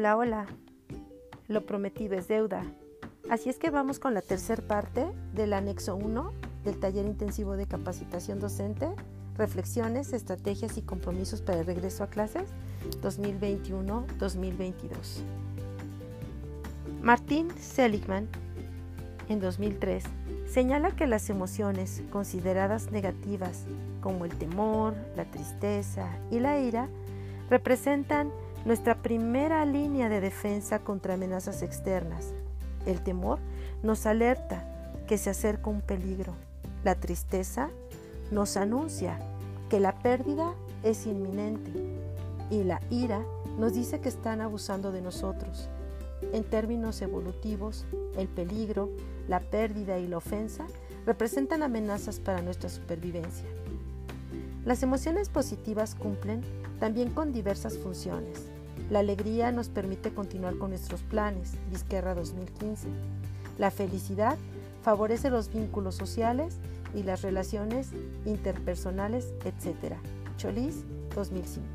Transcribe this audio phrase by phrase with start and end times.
[0.00, 0.46] Hola, hola.
[1.46, 2.62] Lo prometido es deuda.
[3.28, 5.04] Así es que vamos con la tercera parte
[5.34, 6.32] del anexo 1
[6.64, 8.88] del taller intensivo de capacitación docente,
[9.36, 12.48] reflexiones, estrategias y compromisos para el regreso a clases
[13.02, 14.86] 2021-2022.
[17.02, 18.26] Martín Seligman,
[19.28, 20.02] en 2003,
[20.48, 23.66] señala que las emociones consideradas negativas
[24.00, 26.88] como el temor, la tristeza y la ira
[27.50, 28.32] representan
[28.64, 32.32] nuestra primera línea de defensa contra amenazas externas.
[32.86, 33.38] El temor
[33.82, 34.64] nos alerta
[35.06, 36.34] que se acerca un peligro.
[36.84, 37.70] La tristeza
[38.30, 39.18] nos anuncia
[39.68, 41.70] que la pérdida es inminente
[42.50, 43.22] y la ira
[43.58, 45.68] nos dice que están abusando de nosotros.
[46.32, 48.90] En términos evolutivos, el peligro,
[49.28, 50.66] la pérdida y la ofensa
[51.06, 53.46] representan amenazas para nuestra supervivencia.
[54.64, 56.42] Las emociones positivas cumplen
[56.80, 58.46] también con diversas funciones.
[58.90, 62.88] La alegría nos permite continuar con nuestros planes, Vizquerra 2015.
[63.58, 64.36] La felicidad
[64.82, 66.58] favorece los vínculos sociales
[66.94, 67.88] y las relaciones
[68.26, 69.94] interpersonales, etc.
[70.36, 71.66] Cholis 2005.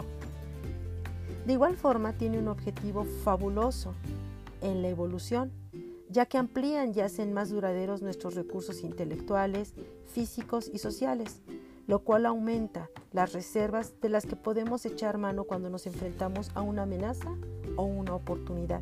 [1.47, 3.93] De igual forma, tiene un objetivo fabuloso
[4.61, 5.51] en la evolución,
[6.09, 9.73] ya que amplían y hacen más duraderos nuestros recursos intelectuales,
[10.11, 11.41] físicos y sociales,
[11.87, 16.61] lo cual aumenta las reservas de las que podemos echar mano cuando nos enfrentamos a
[16.61, 17.29] una amenaza
[17.75, 18.81] o una oportunidad.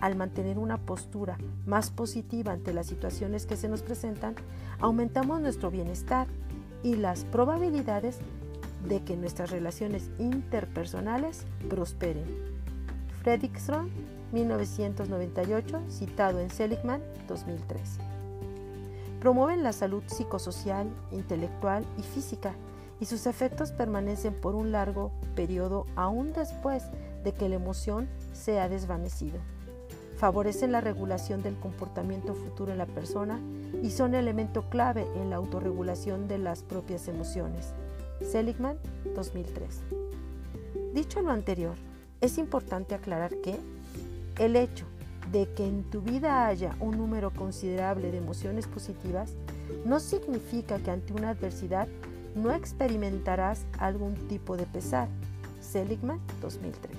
[0.00, 4.34] Al mantener una postura más positiva ante las situaciones que se nos presentan,
[4.80, 6.26] aumentamos nuestro bienestar
[6.82, 8.18] y las probabilidades
[8.88, 12.24] de que nuestras relaciones interpersonales prosperen.
[13.22, 13.90] Fredrickson,
[14.32, 17.98] 1998, citado en Seligman, 2003.
[19.20, 22.54] Promueven la salud psicosocial, intelectual y física,
[23.00, 26.84] y sus efectos permanecen por un largo periodo aún después
[27.22, 29.38] de que la emoción se ha desvanecido.
[30.16, 33.40] Favorecen la regulación del comportamiento futuro en la persona
[33.82, 37.72] y son elemento clave en la autorregulación de las propias emociones.
[38.20, 38.78] Seligman,
[39.14, 39.80] 2003.
[40.94, 41.74] Dicho lo anterior,
[42.20, 43.58] es importante aclarar que
[44.38, 44.84] el hecho
[45.32, 49.34] de que en tu vida haya un número considerable de emociones positivas
[49.84, 51.88] no significa que ante una adversidad
[52.34, 55.08] no experimentarás algún tipo de pesar.
[55.60, 56.90] Seligman 2003.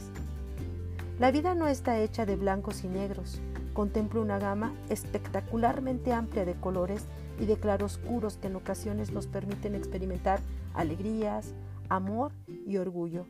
[1.20, 3.40] La vida no está hecha de blancos y negros.
[3.74, 7.06] Contempla una gama espectacularmente amplia de colores
[7.40, 10.40] y de claroscuros que en ocasiones nos permiten experimentar
[10.74, 11.54] alegrías,
[11.90, 12.32] amor
[12.66, 13.26] y orgullo,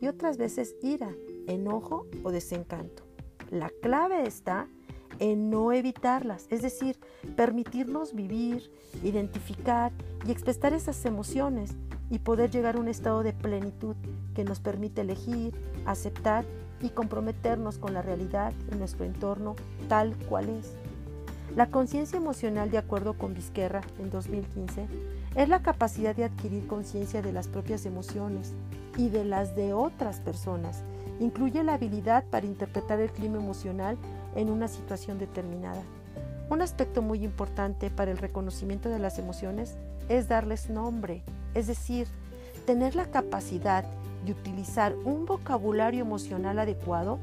[0.00, 1.14] y otras veces ira,
[1.46, 3.05] enojo o desencanto.
[3.50, 4.68] La clave está
[5.18, 6.98] en no evitarlas, es decir,
[7.36, 8.70] permitirnos vivir,
[9.02, 9.92] identificar
[10.26, 11.74] y expresar esas emociones
[12.10, 13.96] y poder llegar a un estado de plenitud
[14.34, 15.54] que nos permite elegir,
[15.86, 16.44] aceptar
[16.80, 19.56] y comprometernos con la realidad y nuestro entorno
[19.88, 20.74] tal cual es.
[21.54, 24.86] La conciencia emocional, de acuerdo con Vizquerra en 2015,
[25.36, 28.52] es la capacidad de adquirir conciencia de las propias emociones
[28.98, 30.82] y de las de otras personas.
[31.20, 33.96] Incluye la habilidad para interpretar el clima emocional
[34.34, 35.82] en una situación determinada.
[36.48, 39.76] Un aspecto muy importante para el reconocimiento de las emociones
[40.08, 41.22] es darles nombre,
[41.54, 42.06] es decir,
[42.66, 43.84] tener la capacidad
[44.24, 47.18] de utilizar un vocabulario emocional adecuado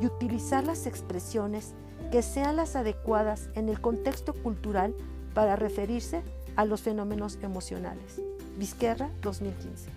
[0.00, 1.72] y utilizar las expresiones
[2.10, 4.94] que sean las adecuadas en el contexto cultural
[5.34, 6.22] para referirse
[6.56, 8.20] a los fenómenos emocionales.
[8.58, 9.90] Vizquerra 2015.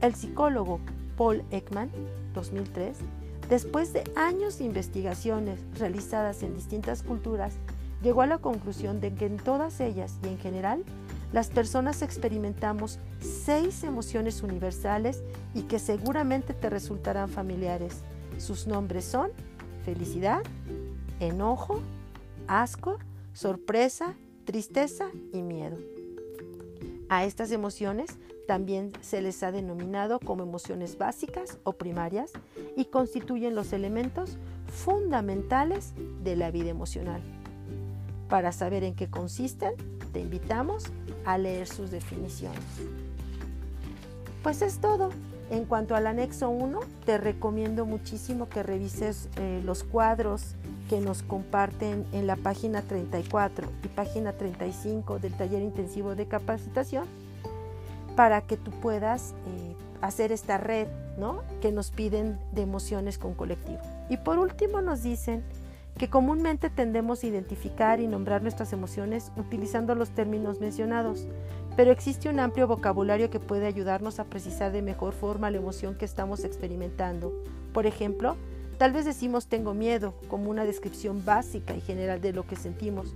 [0.00, 0.80] El psicólogo
[1.16, 1.90] Paul Ekman
[2.34, 2.98] 2003
[3.48, 7.54] Después de años de investigaciones realizadas en distintas culturas,
[8.02, 10.82] llegó a la conclusión de que en todas ellas y en general,
[11.32, 15.22] las personas experimentamos seis emociones universales
[15.54, 18.02] y que seguramente te resultarán familiares.
[18.38, 19.30] Sus nombres son
[19.84, 20.42] felicidad,
[21.20, 21.80] enojo,
[22.48, 22.98] asco,
[23.32, 25.78] sorpresa, tristeza y miedo.
[27.08, 32.32] A estas emociones también se les ha denominado como emociones básicas o primarias
[32.76, 34.38] y constituyen los elementos
[34.68, 37.20] fundamentales de la vida emocional.
[38.28, 39.74] Para saber en qué consisten,
[40.12, 40.84] te invitamos
[41.24, 42.60] a leer sus definiciones.
[44.42, 45.10] Pues es todo.
[45.48, 50.56] En cuanto al anexo 1, te recomiendo muchísimo que revises eh, los cuadros
[50.88, 57.04] que nos comparten en la página 34 y página 35 del taller intensivo de capacitación
[58.16, 61.42] para que tú puedas eh, hacer esta red ¿no?
[61.60, 63.80] que nos piden de emociones con colectivo.
[64.08, 65.44] Y por último nos dicen
[65.98, 71.26] que comúnmente tendemos a identificar y nombrar nuestras emociones utilizando los términos mencionados,
[71.76, 75.94] pero existe un amplio vocabulario que puede ayudarnos a precisar de mejor forma la emoción
[75.94, 77.32] que estamos experimentando.
[77.72, 78.36] Por ejemplo,
[78.78, 83.14] Tal vez decimos tengo miedo como una descripción básica y general de lo que sentimos,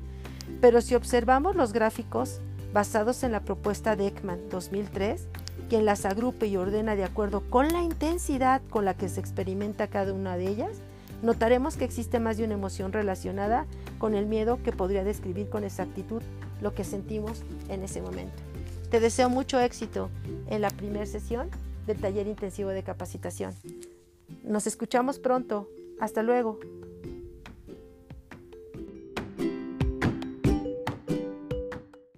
[0.61, 2.41] pero si observamos los gráficos
[2.73, 5.27] basados en la propuesta de Ekman 2003,
[5.69, 9.89] quien las agrupe y ordena de acuerdo con la intensidad con la que se experimenta
[9.89, 10.79] cada una de ellas,
[11.23, 13.67] notaremos que existe más de una emoción relacionada
[13.99, 16.23] con el miedo que podría describir con exactitud
[16.61, 18.43] lo que sentimos en ese momento.
[18.91, 20.11] Te deseo mucho éxito
[20.49, 21.51] en la primera sesión
[21.87, 23.55] del taller intensivo de capacitación.
[24.43, 25.69] Nos escuchamos pronto.
[26.01, 26.59] Hasta luego.